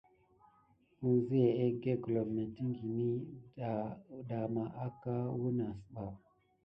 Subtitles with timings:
[1.07, 3.09] Ənzia egge gulom mettiŋgini
[4.27, 6.05] daha mà aka wune asba.